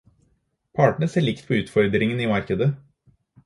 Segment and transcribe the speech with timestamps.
[0.79, 2.73] Partene ser likt på utfordringene i markedet.